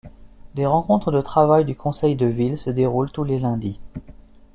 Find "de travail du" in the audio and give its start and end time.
1.11-1.75